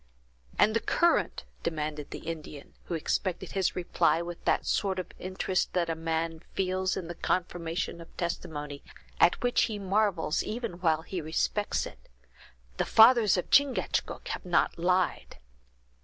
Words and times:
"And 0.57 0.75
the 0.75 0.79
current!" 0.79 1.43
demanded 1.61 2.09
the 2.09 2.21
Indian, 2.25 2.73
who 2.85 2.95
expected 2.95 3.51
his 3.51 3.75
reply 3.75 4.19
with 4.19 4.43
that 4.45 4.65
sort 4.65 4.97
of 4.97 5.11
interest 5.19 5.73
that 5.73 5.91
a 5.91 5.95
man 5.95 6.39
feels 6.55 6.97
in 6.97 7.07
the 7.07 7.13
confirmation 7.13 8.01
of 8.01 8.17
testimony, 8.17 8.81
at 9.19 9.39
which 9.43 9.65
he 9.65 9.77
marvels 9.77 10.41
even 10.41 10.79
while 10.81 11.03
he 11.03 11.21
respects 11.21 11.85
it; 11.85 12.09
"the 12.77 12.83
fathers 12.85 13.37
of 13.37 13.51
Chingachgook 13.51 14.29
have 14.29 14.43
not 14.43 14.79
lied!" 14.79 15.37